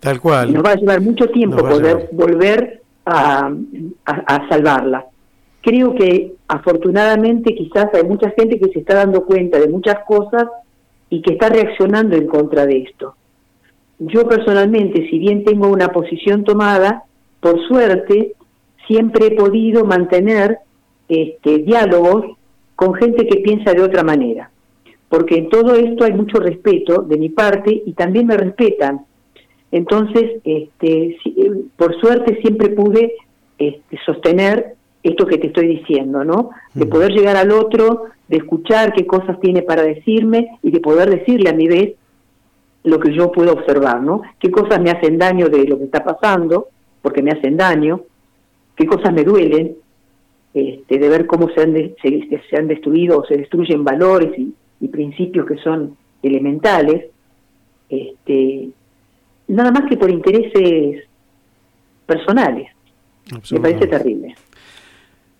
Tal 0.00 0.20
cual. 0.20 0.52
nos 0.52 0.64
va 0.64 0.72
a 0.72 0.76
llevar 0.76 1.00
mucho 1.00 1.26
tiempo 1.26 1.58
poder 1.58 2.08
volver 2.12 2.80
a, 3.04 3.52
a, 4.06 4.48
salvarla. 4.48 5.06
Creo 5.60 5.94
que 5.94 6.32
afortunadamente 6.48 7.54
quizás 7.54 7.88
hay 7.92 8.04
mucha 8.04 8.30
gente 8.30 8.58
que 8.58 8.70
se 8.72 8.80
está 8.80 8.94
dando 8.94 9.24
cuenta 9.26 9.58
de 9.58 9.68
muchas 9.68 9.98
cosas 10.06 10.44
y 11.10 11.20
que 11.20 11.34
está 11.34 11.48
reaccionando 11.50 12.16
en 12.16 12.26
contra 12.26 12.64
de 12.64 12.78
esto. 12.78 13.14
Yo 13.98 14.26
personalmente, 14.26 15.08
si 15.10 15.18
bien 15.18 15.44
tengo 15.44 15.68
una 15.68 15.88
posición 15.88 16.44
tomada, 16.44 17.04
por 17.40 17.60
suerte 17.68 18.34
siempre 18.90 19.26
he 19.26 19.30
podido 19.30 19.84
mantener 19.84 20.58
este, 21.08 21.58
diálogos 21.58 22.36
con 22.74 22.94
gente 22.94 23.26
que 23.26 23.40
piensa 23.40 23.72
de 23.72 23.82
otra 23.82 24.02
manera 24.02 24.50
porque 25.10 25.34
en 25.34 25.48
todo 25.50 25.74
esto 25.74 26.04
hay 26.04 26.12
mucho 26.12 26.38
respeto 26.38 27.02
de 27.02 27.18
mi 27.18 27.28
parte 27.30 27.82
y 27.84 27.92
también 27.94 28.28
me 28.28 28.36
respetan. 28.36 29.04
Entonces, 29.72 30.40
este, 30.44 31.16
por 31.76 32.00
suerte 32.00 32.40
siempre 32.40 32.70
pude 32.70 33.12
este, 33.58 33.98
sostener 34.06 34.76
esto 35.02 35.26
que 35.26 35.38
te 35.38 35.48
estoy 35.48 35.66
diciendo, 35.66 36.24
¿no? 36.24 36.50
De 36.74 36.86
poder 36.86 37.10
llegar 37.10 37.36
al 37.36 37.50
otro, 37.50 38.04
de 38.28 38.36
escuchar 38.36 38.92
qué 38.92 39.04
cosas 39.04 39.40
tiene 39.40 39.62
para 39.62 39.82
decirme 39.82 40.58
y 40.62 40.70
de 40.70 40.78
poder 40.78 41.10
decirle 41.10 41.50
a 41.50 41.54
mi 41.54 41.66
vez 41.66 41.94
lo 42.84 43.00
que 43.00 43.12
yo 43.12 43.32
puedo 43.32 43.52
observar, 43.52 44.00
¿no? 44.00 44.22
Qué 44.38 44.52
cosas 44.52 44.80
me 44.80 44.90
hacen 44.90 45.18
daño 45.18 45.48
de 45.48 45.64
lo 45.64 45.76
que 45.76 45.84
está 45.84 46.04
pasando, 46.04 46.68
porque 47.02 47.22
me 47.22 47.32
hacen 47.32 47.56
daño, 47.56 48.02
qué 48.80 48.86
cosas 48.86 49.12
me 49.12 49.24
duelen, 49.24 49.76
este, 50.54 50.98
de 50.98 51.08
ver 51.08 51.26
cómo 51.26 51.50
se 51.50 51.60
han, 51.60 51.74
se, 51.74 52.40
se 52.48 52.56
han 52.56 52.66
destruido 52.66 53.18
o 53.18 53.26
se 53.26 53.36
destruyen 53.36 53.84
valores 53.84 54.36
y, 54.38 54.54
y 54.80 54.88
principios 54.88 55.46
que 55.46 55.58
son 55.58 55.96
elementales, 56.22 57.10
este, 57.90 58.70
nada 59.48 59.70
más 59.70 59.88
que 59.88 59.98
por 59.98 60.10
intereses 60.10 61.04
personales. 62.06 62.70
Me 63.52 63.60
parece 63.60 63.86
terrible. 63.86 64.34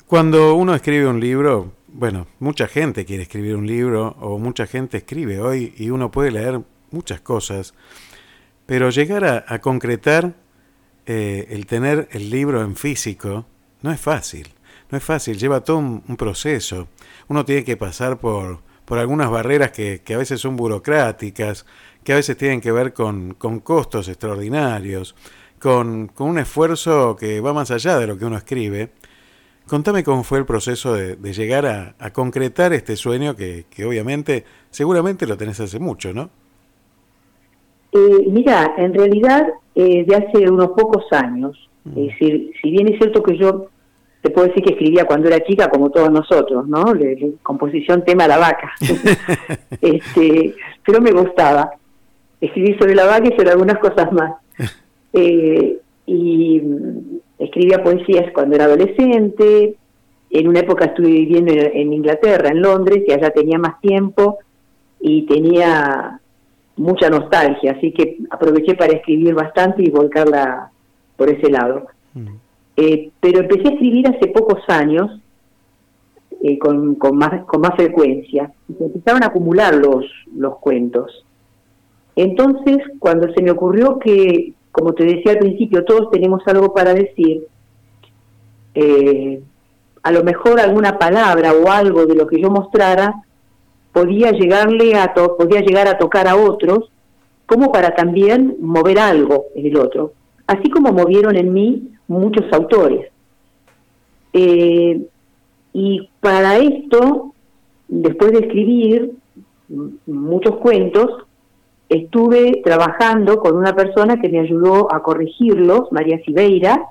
Cuando 0.06 0.54
uno 0.54 0.74
escribe 0.74 1.06
un 1.06 1.20
libro, 1.20 1.72
bueno, 1.88 2.26
mucha 2.38 2.66
gente 2.68 3.04
quiere 3.04 3.22
escribir 3.22 3.56
un 3.56 3.66
libro 3.66 4.16
o 4.20 4.38
mucha 4.38 4.66
gente 4.66 4.98
escribe 4.98 5.40
hoy 5.40 5.72
y 5.78 5.90
uno 5.90 6.10
puede 6.10 6.32
leer 6.32 6.60
muchas 6.90 7.20
cosas, 7.20 7.74
pero 8.66 8.90
llegar 8.90 9.44
a, 9.46 9.58
concretar 9.60 10.34
eh, 11.10 11.48
el 11.50 11.66
tener 11.66 12.08
el 12.12 12.30
libro 12.30 12.62
en 12.62 12.76
físico 12.76 13.46
no 13.82 13.90
es 13.90 14.00
fácil, 14.00 14.48
no 14.90 14.98
es 14.98 15.04
fácil, 15.04 15.38
lleva 15.38 15.64
todo 15.64 15.78
un 15.78 16.16
proceso. 16.16 16.88
Uno 17.28 17.44
tiene 17.44 17.64
que 17.64 17.76
pasar 17.76 18.18
por, 18.18 18.60
por 18.90 18.98
algunas 18.98 19.30
barreras 19.30 19.70
que, 19.70 20.02
a 20.12 20.16
veces 20.16 20.40
son 20.40 20.56
burocráticas, 20.56 21.64
que 22.02 22.12
a 22.12 22.16
veces 22.16 22.36
tienen 22.36 22.60
que 22.60 22.72
ver 22.72 22.92
con, 22.92 23.34
costos 23.62 24.08
extraordinarios, 24.08 25.14
con, 25.60 26.10
un 26.18 26.38
esfuerzo 26.40 27.14
que 27.14 27.40
va 27.40 27.52
más 27.52 27.70
allá 27.70 27.98
de 27.98 28.08
lo 28.08 28.18
que 28.18 28.24
uno 28.24 28.36
escribe. 28.36 28.90
Contame 29.68 30.02
cómo 30.02 30.24
fue 30.24 30.40
el 30.40 30.44
proceso 30.44 30.92
de, 30.94 31.32
llegar 31.32 31.66
a, 32.00 32.12
concretar 32.12 32.72
este 32.72 32.96
sueño 32.96 33.36
que, 33.36 33.64
obviamente, 33.86 34.44
seguramente 34.72 35.24
lo 35.24 35.36
tenés 35.36 35.60
hace 35.60 35.78
mucho, 35.78 36.12
¿no? 36.12 36.32
Eh, 37.92 38.26
mira, 38.28 38.74
en 38.76 38.94
realidad 38.94 39.48
eh, 39.74 40.04
de 40.04 40.16
hace 40.16 40.50
unos 40.50 40.68
pocos 40.68 41.04
años, 41.12 41.68
es 41.84 42.06
decir, 42.08 42.52
si 42.60 42.70
bien 42.70 42.88
es 42.88 42.98
cierto 42.98 43.22
que 43.22 43.36
yo 43.36 43.68
te 44.22 44.30
puedo 44.30 44.48
decir 44.48 44.62
que 44.62 44.74
escribía 44.74 45.04
cuando 45.04 45.28
era 45.28 45.44
chica 45.44 45.70
como 45.70 45.90
todos 45.90 46.10
nosotros, 46.10 46.68
¿no? 46.68 46.92
Le, 46.92 47.32
composición 47.42 48.04
tema 48.04 48.28
la 48.28 48.38
vaca. 48.38 48.72
este, 49.80 50.54
pero 50.84 51.00
me 51.00 51.12
gustaba 51.12 51.70
escribir 52.40 52.78
sobre 52.78 52.94
la 52.94 53.06
vaca 53.06 53.28
y 53.28 53.36
sobre 53.36 53.50
algunas 53.50 53.78
cosas 53.78 54.12
más. 54.12 54.32
Eh, 55.12 55.80
y 56.06 56.62
escribía 57.36 57.82
poesías 57.82 58.32
cuando 58.32 58.54
era 58.54 58.66
adolescente. 58.66 59.74
En 60.30 60.46
una 60.46 60.60
época 60.60 60.84
estuve 60.84 61.08
viviendo 61.08 61.52
en, 61.52 61.92
Inglaterra, 61.92 62.50
en 62.50 62.62
Londres, 62.62 63.02
y 63.04 63.10
allá 63.10 63.30
tenía 63.30 63.58
más 63.58 63.80
tiempo 63.80 64.38
y 65.00 65.22
tenía 65.26 66.20
mucha 66.80 67.10
nostalgia, 67.10 67.72
así 67.72 67.92
que 67.92 68.18
aproveché 68.30 68.74
para 68.74 68.94
escribir 68.94 69.34
bastante 69.34 69.82
y 69.82 69.90
volcarla 69.90 70.70
por 71.16 71.28
ese 71.28 71.50
lado. 71.50 71.86
Mm. 72.14 72.28
Eh, 72.76 73.10
pero 73.20 73.40
empecé 73.40 73.68
a 73.68 73.72
escribir 73.72 74.08
hace 74.08 74.28
pocos 74.28 74.62
años 74.68 75.20
eh, 76.42 76.58
con, 76.58 76.94
con, 76.94 77.18
más, 77.18 77.44
con 77.44 77.60
más 77.60 77.74
frecuencia 77.76 78.50
y 78.66 78.72
se 78.72 78.84
empezaban 78.84 79.22
a 79.22 79.26
acumular 79.26 79.74
los, 79.74 80.06
los 80.34 80.56
cuentos. 80.58 81.26
Entonces, 82.16 82.78
cuando 82.98 83.30
se 83.34 83.42
me 83.42 83.50
ocurrió 83.50 83.98
que, 83.98 84.54
como 84.72 84.94
te 84.94 85.04
decía 85.04 85.32
al 85.32 85.38
principio, 85.38 85.84
todos 85.84 86.10
tenemos 86.10 86.42
algo 86.46 86.72
para 86.72 86.94
decir, 86.94 87.46
eh, 88.74 89.42
a 90.02 90.12
lo 90.12 90.24
mejor 90.24 90.58
alguna 90.60 90.98
palabra 90.98 91.52
o 91.52 91.70
algo 91.70 92.06
de 92.06 92.14
lo 92.14 92.26
que 92.26 92.40
yo 92.40 92.50
mostrara 92.50 93.22
podía 93.92 94.32
llegarle 94.32 94.94
a 94.94 95.12
podía 95.14 95.60
llegar 95.60 95.88
a 95.88 95.98
tocar 95.98 96.28
a 96.28 96.36
otros 96.36 96.90
como 97.46 97.72
para 97.72 97.94
también 97.94 98.56
mover 98.60 98.98
algo 98.98 99.46
en 99.54 99.66
el 99.66 99.76
otro, 99.76 100.12
así 100.46 100.70
como 100.70 100.92
movieron 100.92 101.36
en 101.36 101.52
mí 101.52 101.88
muchos 102.06 102.44
autores. 102.52 103.10
Eh, 104.32 105.00
y 105.72 106.08
para 106.20 106.58
esto, 106.58 107.34
después 107.88 108.32
de 108.32 108.38
escribir 108.38 109.12
muchos 110.06 110.56
cuentos, 110.56 111.26
estuve 111.88 112.60
trabajando 112.62 113.40
con 113.40 113.56
una 113.56 113.74
persona 113.74 114.20
que 114.20 114.28
me 114.28 114.38
ayudó 114.38 114.92
a 114.94 115.02
corregirlos, 115.02 115.90
María 115.90 116.22
Sibeira, 116.24 116.86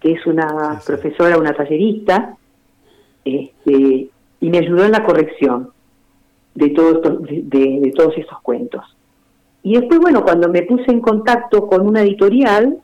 que 0.00 0.12
es 0.12 0.26
una 0.26 0.78
profesora, 0.86 1.38
una 1.38 1.54
tallerista, 1.54 2.36
este, 3.24 4.10
y 4.40 4.50
me 4.50 4.58
ayudó 4.58 4.84
en 4.84 4.92
la 4.92 5.04
corrección 5.04 5.70
de, 6.54 6.68
de, 6.68 7.92
todos 7.94 8.16
estos 8.16 8.40
cuentos. 8.42 8.82
Y 9.62 9.74
después, 9.74 10.00
bueno, 10.00 10.22
cuando 10.24 10.48
me 10.48 10.62
puse 10.62 10.90
en 10.90 11.00
contacto 11.00 11.66
con 11.66 11.86
una 11.86 12.02
editorial, 12.02 12.78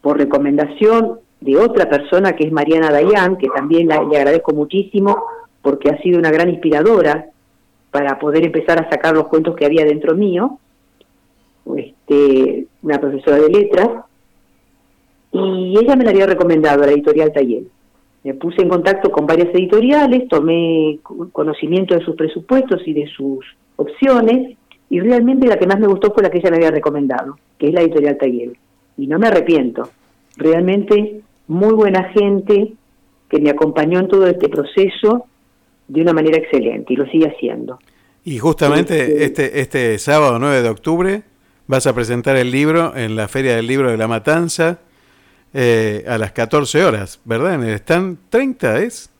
por 0.00 0.16
recomendación 0.16 1.18
de 1.40 1.56
otra 1.56 1.88
persona 1.88 2.34
que 2.34 2.46
es 2.46 2.52
Mariana 2.52 2.90
Dayan, 2.90 3.36
que 3.36 3.48
también 3.48 3.88
le 3.88 3.94
agradezco 3.94 4.52
muchísimo 4.52 5.24
porque 5.62 5.90
ha 5.90 6.00
sido 6.00 6.18
una 6.18 6.30
gran 6.30 6.48
inspiradora 6.48 7.30
para 7.90 8.18
poder 8.18 8.44
empezar 8.44 8.80
a 8.80 8.90
sacar 8.90 9.14
los 9.14 9.28
cuentos 9.28 9.56
que 9.56 9.66
había 9.66 9.84
dentro 9.84 10.14
mío, 10.14 10.58
este, 11.76 12.66
una 12.82 12.98
profesora 13.00 13.38
de 13.38 13.48
letras, 13.48 13.88
y 15.32 15.76
ella 15.78 15.96
me 15.96 16.04
la 16.04 16.10
había 16.10 16.26
recomendado 16.26 16.82
a 16.82 16.86
la 16.86 16.92
editorial 16.92 17.32
Taller. 17.32 17.64
Me 18.24 18.34
puse 18.34 18.62
en 18.62 18.68
contacto 18.68 19.10
con 19.10 19.26
varias 19.26 19.54
editoriales, 19.54 20.28
tomé 20.28 20.98
conocimiento 21.32 21.94
de 21.94 22.04
sus 22.04 22.16
presupuestos 22.16 22.82
y 22.86 22.92
de 22.92 23.06
sus 23.06 23.44
opciones, 23.76 24.56
y 24.90 25.00
realmente 25.00 25.46
la 25.46 25.58
que 25.58 25.66
más 25.66 25.78
me 25.78 25.86
gustó 25.86 26.12
fue 26.12 26.22
la 26.22 26.30
que 26.30 26.38
ella 26.38 26.50
me 26.50 26.56
había 26.56 26.70
recomendado, 26.70 27.38
que 27.58 27.68
es 27.68 27.74
la 27.74 27.82
editorial 27.82 28.16
Taller. 28.18 28.52
Y 28.96 29.06
no 29.06 29.18
me 29.18 29.28
arrepiento. 29.28 29.88
Realmente 30.36 31.20
muy 31.46 31.74
buena 31.74 32.04
gente 32.10 32.72
que 33.28 33.40
me 33.40 33.50
acompañó 33.50 34.00
en 34.00 34.08
todo 34.08 34.26
este 34.26 34.48
proceso 34.48 35.26
de 35.88 36.02
una 36.02 36.12
manera 36.12 36.38
excelente 36.38 36.92
y 36.92 36.96
lo 36.96 37.06
sigue 37.06 37.26
haciendo. 37.26 37.78
Y 38.24 38.38
justamente 38.38 39.24
este, 39.24 39.60
este, 39.60 39.98
sábado 39.98 40.38
9 40.38 40.62
de 40.62 40.68
octubre 40.68 41.22
vas 41.66 41.86
a 41.86 41.94
presentar 41.94 42.36
el 42.36 42.50
libro 42.50 42.94
en 42.96 43.16
la 43.16 43.28
Feria 43.28 43.56
del 43.56 43.66
Libro 43.66 43.90
de 43.90 43.96
la 43.96 44.08
Matanza 44.08 44.80
eh, 45.54 46.04
a 46.06 46.18
las 46.18 46.32
14 46.32 46.84
horas, 46.84 47.20
¿verdad? 47.24 47.54
En 47.54 47.62
el 47.62 47.74
stand 47.74 48.18
30 48.30 48.80
es. 48.80 49.10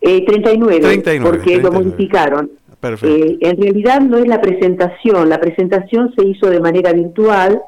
Eh, 0.00 0.24
39, 0.24 1.02
porque 1.22 1.58
lo 1.58 1.72
modificaron. 1.72 2.50
Eh, 2.82 3.36
en 3.40 3.60
realidad 3.60 4.00
no 4.00 4.16
es 4.16 4.26
la 4.26 4.40
presentación, 4.40 5.28
la 5.28 5.38
presentación 5.38 6.14
se 6.16 6.26
hizo 6.26 6.48
de 6.48 6.60
manera 6.60 6.92
virtual 6.92 7.60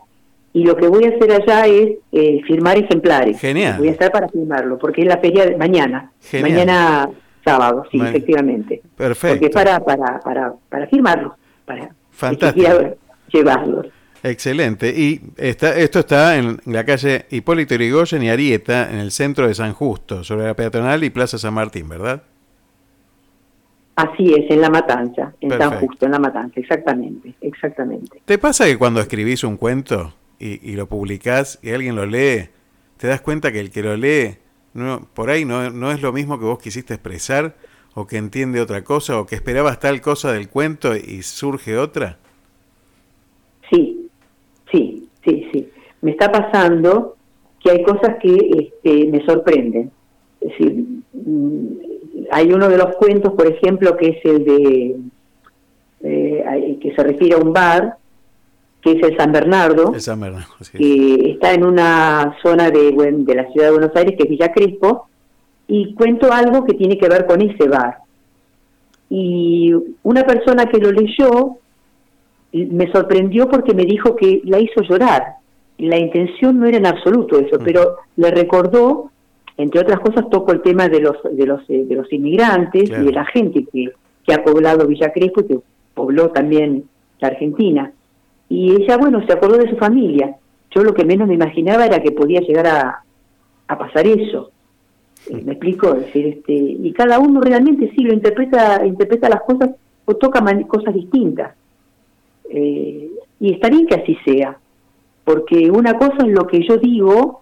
y 0.55 0.65
lo 0.65 0.75
que 0.75 0.89
voy 0.89 1.05
a 1.05 1.09
hacer 1.11 1.33
allá 1.33 1.67
es 1.67 1.99
eh, 2.13 2.41
firmar 2.47 2.79
ejemplares. 2.79 3.39
Genial. 3.39 3.77
Voy 3.79 3.89
a 3.89 3.93
estar 3.93 4.11
para 4.11 4.29
firmarlo, 4.29 4.79
porque 4.79 5.03
es 5.03 5.09
la 5.09 5.19
feria 5.19 5.45
de 5.45 5.57
mañana. 5.57 6.11
Mañana 6.41 7.11
sábado, 7.45 7.85
sí, 7.91 8.01
efectivamente. 8.01 8.81
Perfecto. 8.97 9.35
Porque 9.35 9.47
es 9.47 9.53
para, 9.53 9.81
para, 9.81 10.21
para, 10.21 10.55
para 10.69 10.87
firmarlo, 10.87 11.37
para 11.67 11.91
Fantástico. 12.11 12.97
llevarlo. 13.33 13.83
Excelente. 14.23 14.89
Y 14.97 15.21
está, 15.37 15.77
esto 15.77 16.01
está 16.01 16.37
en 16.37 16.59
la 16.67 16.85
calle 16.85 17.27
Hipólito 17.31 17.75
Yrigoyen 17.75 18.23
y 18.23 18.31
Arieta, 18.31 18.91
en 18.91 18.99
el 18.99 19.11
centro 19.11 19.49
de 19.49 19.55
San 19.55 19.73
Justo, 19.73 20.23
sobre 20.23 20.47
la 20.47 20.55
peatonal 20.55 21.03
y 21.03 21.11
Plaza 21.11 21.39
San 21.39 21.55
Martín, 21.55 21.89
¿verdad? 21.89 22.23
Así 23.97 24.33
es, 24.33 24.51
en 24.51 24.61
La 24.61 24.71
Matanza, 24.71 25.35
en 25.41 25.51
San 25.51 25.79
Justo, 25.81 26.07
en 26.07 26.13
La 26.13 26.19
Matanza, 26.19 26.59
exactamente, 26.59 27.35
exactamente. 27.41 28.23
¿Te 28.25 28.39
pasa 28.39 28.65
que 28.65 28.79
cuando 28.79 29.01
escribís 29.01 29.45
un 29.45 29.57
cuento 29.57 30.15
y, 30.39 30.75
lo 30.75 30.89
publicás 30.89 31.59
y 31.63 31.71
alguien 31.71 31.95
lo 31.95 32.07
lee, 32.07 32.49
te 32.97 33.07
das 33.07 33.21
cuenta 33.21 33.53
que 33.53 33.61
el 33.61 33.71
que 33.71 33.83
lo 33.83 33.97
lee, 33.97 34.39
no, 34.73 35.09
por 35.13 35.31
ahí 35.31 35.45
no, 35.45 35.71
no 35.71 35.93
es 35.93 36.01
lo 36.01 36.13
mismo 36.13 36.39
que 36.39 36.47
vos 36.47 36.59
quisiste 36.59 36.95
expresar, 36.95 37.55
o 37.95 38.07
que 38.07 38.17
entiende 38.17 38.61
otra 38.61 38.83
cosa, 38.83 39.19
o 39.19 39.27
que 39.27 39.35
esperabas 39.35 39.79
tal 39.79 40.01
cosa 40.01 40.33
del 40.33 40.49
cuento 40.49 40.97
y 40.97 41.23
surge 41.23 41.77
otra? 41.77 42.19
Sí, 43.71 44.11
Sí, 45.25 45.31
sí, 45.31 45.49
sí. 45.53 45.69
Me 46.01 46.13
está 46.13 46.31
pasando 46.31 47.17
que 47.61 47.71
hay 47.71 47.83
cosas 47.83 48.17
que 48.21 48.35
este, 48.35 49.07
me 49.07 49.25
sorprenden. 49.25 49.91
Es 50.41 50.49
decir, 50.51 50.85
mm, 51.13 51.67
hay 52.31 52.53
uno 52.53 52.69
de 52.69 52.79
los 52.79 52.97
cuentos, 52.97 53.33
por 53.35 53.47
ejemplo, 53.47 53.97
que 53.97 54.09
es 54.09 54.25
el 54.25 54.45
de 54.45 54.97
eh, 56.03 56.79
que 56.81 56.95
se 56.95 57.03
refiere 57.03 57.35
a 57.35 57.39
un 57.39 57.53
bar, 57.53 57.97
que 58.81 58.93
es 58.93 59.03
el 59.03 59.17
San 59.17 59.31
Bernardo, 59.31 59.99
San 60.01 60.21
Bernardo 60.21 60.49
que 60.77 61.31
está 61.33 61.53
en 61.55 61.65
una 61.65 62.37
zona 62.43 62.71
de, 62.71 62.93
de 62.93 63.35
la 63.35 63.51
ciudad 63.53 63.67
de 63.67 63.73
Buenos 63.73 63.95
Aires, 63.95 64.17
que 64.17 64.25
es 64.25 64.29
Villa 64.29 64.53
Crespo, 64.53 65.07
y 65.69 65.95
cuento 65.95 66.33
algo 66.33 66.65
que 66.65 66.75
tiene 66.75 66.99
que 66.99 67.09
ver 67.09 67.27
con 67.27 67.41
ese 67.41 67.69
bar. 67.69 67.99
Y 69.09 69.73
una 70.03 70.25
persona 70.25 70.67
que 70.67 70.79
lo 70.79 70.91
leyó 70.91 71.59
me 72.53 72.91
sorprendió 72.93 73.49
porque 73.49 73.75
me 73.75 73.85
dijo 73.85 74.15
que 74.17 74.43
la 74.45 74.61
hizo 74.61 74.83
llorar. 74.83 75.37
La 75.79 75.99
intención 75.99 76.59
no 76.59 76.67
era 76.67 76.79
en 76.79 76.87
absoluto 76.87 77.39
eso, 77.39 77.59
mm. 77.59 77.65
pero 77.65 77.97
le 78.17 78.31
recordó, 78.31 79.11
entre 79.57 79.81
otras 79.81 80.01
cosas, 80.01 80.29
tocó 80.31 80.53
el 80.53 80.63
tema 80.63 80.89
de 80.89 81.01
los 81.01 81.17
de 81.31 81.47
los 81.47 81.63
eh, 81.69 81.85
de 81.89 81.95
los 81.95 82.13
inmigrantes 82.13 82.91
y 82.91 83.05
de 83.05 83.13
la 83.13 83.25
gente 83.27 83.65
que, 83.73 83.93
que 84.27 84.35
ha 84.35 84.45
poblado 84.45 84.87
Villa 84.87 85.13
Crespo 85.13 85.41
y 85.41 85.47
que 85.47 85.59
pobló 85.95 86.31
también 86.31 86.85
la 87.21 87.29
Argentina. 87.29 87.93
Y 88.49 88.73
ella, 88.83 88.97
bueno, 88.99 89.25
se 89.27 89.33
acordó 89.33 89.57
de 89.57 89.71
su 89.71 89.77
familia. 89.77 90.37
Yo 90.71 90.83
lo 90.83 90.95
que 90.95 91.05
menos 91.05 91.29
me 91.29 91.35
imaginaba 91.35 91.87
era 91.87 92.03
que 92.03 92.13
podía 92.13 92.41
llegar 92.41 92.67
a, 92.67 93.03
a 93.69 93.79
pasar 93.79 94.07
eso. 94.07 94.51
Eh, 95.31 95.41
¿Me 95.45 95.53
explico? 95.53 95.93
decir, 95.95 96.27
este, 96.27 96.53
y 96.53 96.93
cada 96.93 97.19
uno 97.19 97.41
realmente 97.41 97.91
sí 97.97 98.03
lo 98.03 98.13
interpreta, 98.13 98.85
interpreta 98.85 99.29
las 99.29 99.43
cosas 99.43 99.71
o 100.05 100.15
toca 100.15 100.43
cosas 100.67 100.95
distintas. 100.95 101.55
Eh, 102.55 103.11
y 103.41 103.55
está 103.55 103.71
bien 103.71 103.87
que 103.87 103.95
así 103.95 104.17
sea, 104.27 104.59
porque 105.25 105.71
una 105.71 105.97
cosa 105.97 106.19
es 106.19 106.29
lo 106.29 106.47
que 106.47 106.61
yo 106.69 106.77
digo 106.77 107.41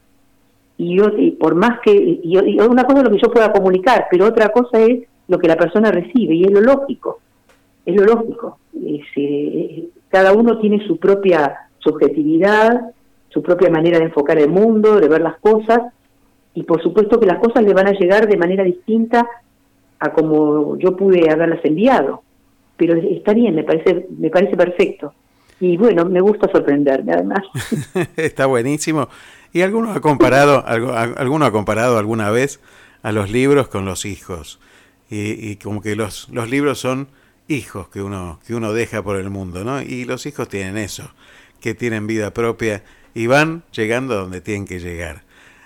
y, 0.79 0.97
yo, 0.97 1.07
por 1.39 1.57
más 1.57 1.81
que 1.81 1.93
y, 1.93 2.37
una 2.61 2.85
cosa 2.85 2.99
es 2.99 3.05
lo 3.05 3.11
que 3.11 3.21
yo 3.21 3.31
pueda 3.31 3.53
comunicar, 3.53 4.07
pero 4.09 4.27
otra 4.27 4.51
cosa 4.51 4.81
es 4.81 5.09
lo 5.27 5.39
que 5.39 5.49
la 5.49 5.57
persona 5.57 5.91
recibe 5.91 6.37
y 6.37 6.45
es 6.45 6.53
lo 6.53 6.61
lógico, 6.61 7.19
es 7.85 7.97
lo 7.97 8.05
lógico. 8.05 8.59
Eh, 9.17 9.89
cada 10.09 10.33
uno 10.33 10.59
tiene 10.59 10.87
su 10.87 10.97
propia 10.97 11.69
subjetividad, 11.81 12.93
su 13.31 13.43
propia 13.43 13.69
manera 13.69 13.99
de 13.99 14.05
enfocar 14.05 14.39
el 14.39 14.49
mundo, 14.49 15.01
de 15.01 15.09
ver 15.09 15.23
las 15.23 15.39
cosas 15.41 15.93
y 16.55 16.63
por 16.63 16.81
supuesto 16.83 17.19
que 17.19 17.27
las 17.27 17.41
cosas 17.41 17.65
le 17.65 17.75
van 17.75 17.89
a 17.89 17.99
llegar 17.99 18.29
de 18.29 18.37
manera 18.37 18.63
distinta 18.63 19.27
a 19.99 20.13
como 20.13 20.77
yo 20.79 20.97
pude 20.97 21.29
haberlas 21.31 21.65
enviado 21.65 22.23
pero 22.81 22.97
está 22.97 23.35
bien, 23.35 23.55
me 23.55 23.63
parece, 23.63 24.07
me 24.19 24.31
parece 24.31 24.57
perfecto. 24.57 25.13
Y 25.61 25.77
bueno, 25.77 26.07
me 26.07 26.23
gusta 26.23 26.51
sorprenderme 26.51 27.13
además. 27.13 27.41
está 28.17 28.47
buenísimo. 28.47 29.11
¿Y 29.53 29.61
alguno 29.61 29.93
ha 29.93 30.01
comparado, 30.01 30.65
alguno 30.67 31.45
ha 31.45 31.53
comparado 31.53 31.99
alguna 31.99 32.31
vez 32.31 32.59
a 33.03 33.13
los 33.13 33.31
libros 33.31 33.69
con 33.69 33.85
los 33.85 34.07
hijos? 34.07 34.61
Y, 35.11 35.57
como 35.57 35.83
que 35.83 35.95
los, 35.95 36.31
los 36.31 36.49
libros 36.49 36.79
son 36.79 37.09
hijos 37.49 37.89
que 37.89 38.01
uno, 38.01 38.41
que 38.47 38.55
uno 38.55 38.73
deja 38.73 39.03
por 39.03 39.17
el 39.17 39.29
mundo, 39.29 39.63
¿no? 39.63 39.83
Y 39.83 40.07
los 40.07 40.25
hijos 40.25 40.49
tienen 40.49 40.79
eso, 40.79 41.11
que 41.61 41.75
tienen 41.75 42.07
vida 42.07 42.33
propia 42.33 42.83
y 43.13 43.27
van 43.27 43.65
llegando 43.73 44.15
a 44.15 44.23
donde 44.23 44.41
tienen 44.41 44.65
que 44.65 44.79
llegar. 44.79 45.25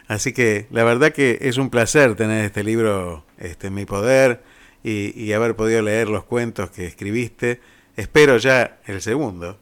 Así 0.09 0.33
que 0.33 0.67
la 0.71 0.83
verdad 0.83 1.13
que 1.13 1.39
es 1.43 1.59
un 1.59 1.71
placer 1.71 2.17
tener 2.17 2.45
este 2.45 2.65
libro 2.65 3.25
este, 3.39 3.69
en 3.69 3.75
mi 3.75 3.85
poder 3.85 4.43
y, 4.85 5.33
haber 5.33 5.57
podido 5.57 5.81
leer 5.83 6.09
los 6.09 6.25
cuentos 6.25 6.71
que 6.71 6.87
escribiste. 6.87 7.61
Espero 7.97 8.37
ya 8.37 8.79
el 8.87 9.01
segundo, 9.01 9.59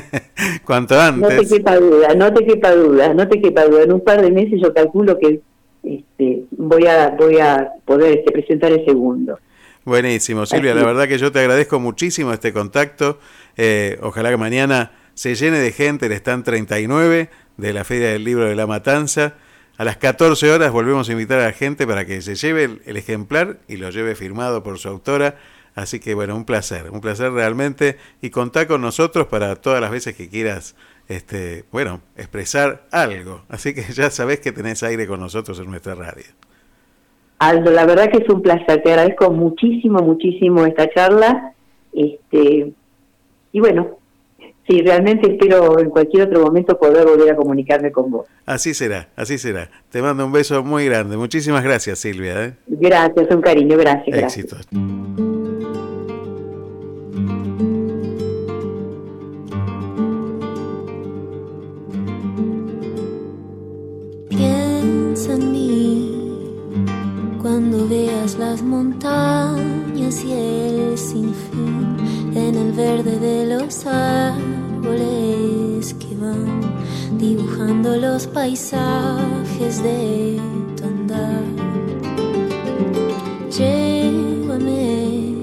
cuanto 0.64 1.00
antes. 1.00 1.36
No 1.36 1.42
te 1.42 1.48
quepa 1.48 1.76
duda, 1.76 2.14
no 2.14 2.32
te 2.32 2.44
quepa 2.44 2.72
duda, 2.72 3.14
no 3.14 3.28
te 3.28 3.40
quepa 3.40 3.64
duda. 3.64 3.82
En 3.84 3.92
un 3.92 4.00
par 4.00 4.20
de 4.20 4.30
meses 4.30 4.60
yo 4.60 4.74
calculo 4.74 5.18
que 5.18 5.40
este, 5.84 6.42
voy 6.50 6.86
a 6.86 7.10
voy 7.10 7.38
a 7.38 7.68
poder 7.84 8.18
este, 8.18 8.32
presentar 8.32 8.72
el 8.72 8.84
segundo. 8.84 9.38
Buenísimo, 9.84 10.44
Silvia. 10.46 10.74
La 10.74 10.84
verdad 10.84 11.08
que 11.08 11.16
yo 11.16 11.32
te 11.32 11.38
agradezco 11.38 11.80
muchísimo 11.80 12.32
este 12.32 12.52
contacto. 12.52 13.18
Eh, 13.56 13.98
ojalá 14.02 14.30
que 14.30 14.36
mañana 14.36 14.92
se 15.14 15.34
llene 15.34 15.58
de 15.58 15.72
gente 15.72 16.06
el 16.06 16.12
stand 16.12 16.44
39 16.44 17.30
de 17.56 17.72
la 17.72 17.84
Feria 17.84 18.08
del 18.08 18.24
Libro 18.24 18.44
de 18.46 18.56
la 18.56 18.66
Matanza. 18.66 19.34
A 19.80 19.84
las 19.84 19.96
14 19.96 20.52
horas 20.52 20.72
volvemos 20.72 21.08
a 21.08 21.12
invitar 21.12 21.40
a 21.40 21.44
la 21.44 21.52
gente 21.52 21.86
para 21.86 22.04
que 22.04 22.20
se 22.20 22.34
lleve 22.34 22.80
el, 22.84 22.98
ejemplar 22.98 23.60
y 23.66 23.78
lo 23.78 23.88
lleve 23.88 24.14
firmado 24.14 24.62
por 24.62 24.76
su 24.76 24.88
autora. 24.88 25.36
Así 25.74 26.00
que 26.00 26.12
bueno, 26.12 26.36
un 26.36 26.44
placer, 26.44 26.90
un 26.90 27.00
placer 27.00 27.32
realmente 27.32 27.96
y 28.20 28.28
contá 28.28 28.68
con 28.68 28.82
nosotros 28.82 29.28
para 29.28 29.56
todas 29.56 29.80
las 29.80 29.90
veces 29.90 30.14
que 30.14 30.28
quieras, 30.28 30.76
este, 31.08 31.64
bueno, 31.72 32.02
expresar 32.18 32.82
algo. 32.90 33.40
Así 33.48 33.72
que 33.72 33.80
ya 33.94 34.10
sabés 34.10 34.40
que 34.40 34.52
tenés 34.52 34.82
aire 34.82 35.06
con 35.06 35.18
nosotros 35.18 35.58
en 35.60 35.70
nuestra 35.70 35.94
radio. 35.94 36.26
Aldo, 37.38 37.70
la 37.70 37.86
verdad 37.86 38.10
que 38.10 38.18
es 38.18 38.28
un 38.28 38.42
placer, 38.42 38.82
te 38.82 38.90
agradezco 38.90 39.30
muchísimo, 39.30 40.00
muchísimo 40.00 40.66
esta 40.66 40.90
charla. 40.90 41.54
Este, 41.94 42.70
y 43.52 43.60
bueno, 43.60 43.96
Sí, 44.70 44.82
realmente 44.82 45.32
espero 45.32 45.80
en 45.80 45.90
cualquier 45.90 46.28
otro 46.28 46.42
momento 46.42 46.78
poder 46.78 47.04
volver 47.04 47.32
a 47.32 47.34
comunicarme 47.34 47.90
con 47.90 48.08
vos. 48.08 48.28
Así 48.46 48.72
será, 48.72 49.08
así 49.16 49.36
será. 49.36 49.68
Te 49.90 50.00
mando 50.00 50.24
un 50.24 50.30
beso 50.30 50.62
muy 50.62 50.86
grande. 50.86 51.16
Muchísimas 51.16 51.64
gracias, 51.64 51.98
Silvia. 51.98 52.44
¿eh? 52.44 52.52
Gracias, 52.68 53.26
un 53.32 53.40
cariño, 53.40 53.76
gracias. 53.76 54.16
Éxitos. 54.16 54.68
Piensa 64.28 65.32
en 65.32 65.50
mí 65.50 66.38
cuando 67.42 67.88
veas 67.88 68.38
las 68.38 68.62
montañas 68.62 70.24
y 70.24 70.32
el 70.32 70.96
sinfín 70.96 71.96
en 72.36 72.54
el 72.54 72.70
verde 72.70 73.18
de 73.18 73.56
los 73.56 73.84
árboles 73.84 74.49
dibujando 77.18 77.96
los 77.96 78.26
paisajes 78.26 79.82
de 79.82 80.38
tu 80.76 80.84
andar. 80.84 81.42
Llévame 83.50 85.34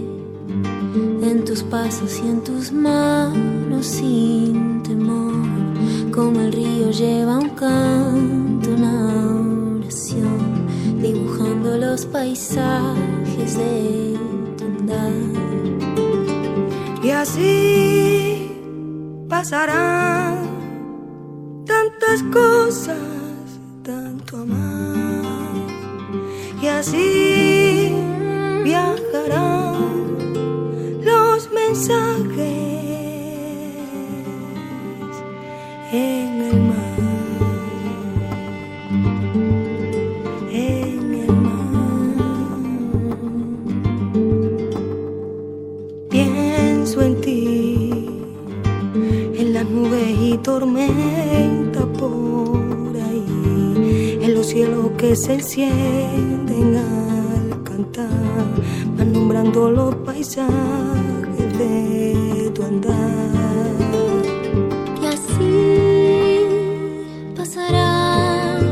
en 1.22 1.46
tus 1.46 1.64
pasos 1.64 2.22
y 2.24 2.28
en 2.28 2.44
tus 2.44 2.72
manos 2.72 3.86
sin 3.86 4.82
temor, 4.84 6.12
como 6.12 6.42
el 6.42 6.52
río 6.52 6.92
lleva 6.92 7.38
un 7.38 7.50
canto, 7.50 8.70
una 8.70 9.80
oración, 9.80 10.68
dibujando 11.02 11.78
los 11.78 12.06
paisajes 12.06 13.58
de 13.58 14.18
tu 14.58 14.66
andar. 14.66 15.12
Y 17.04 17.10
así 17.12 18.52
pasarán 19.30 20.57
cosas, 22.24 22.98
tanto 23.84 24.38
amar. 24.38 25.68
Y 26.62 26.68
así 26.68 27.94
viajarán 28.64 30.16
los 31.04 31.50
mensajes 31.52 32.87
encienden 55.64 56.76
al 56.76 57.64
cantar, 57.64 58.08
van 58.96 59.12
nombrando 59.12 59.72
los 59.72 59.96
paisajes 59.96 61.58
de 61.58 62.52
tu 62.54 62.64
andar. 62.64 62.96
Y 65.02 65.06
así 65.08 66.46
pasarán 67.36 68.70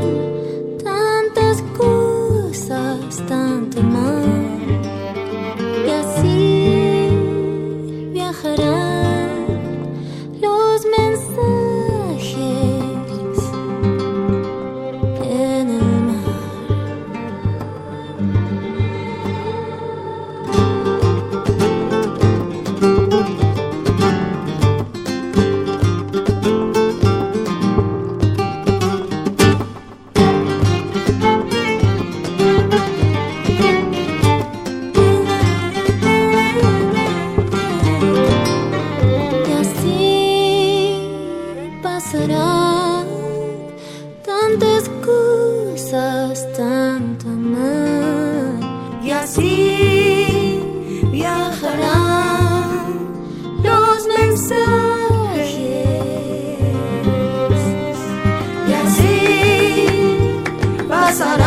tantas 0.84 1.62
cosas, 1.76 3.22
tanto 3.26 3.82
más. 3.82 4.26
Y 5.86 5.90
así 5.90 7.08
viajarán 8.12 9.05
pasarán 61.18 61.45